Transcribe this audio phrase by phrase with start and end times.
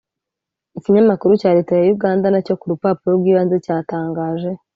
[0.77, 4.51] ikinyamakuru cya leta ya uganda,, na cyo ku rupapuro rw’ibanze cyatangaje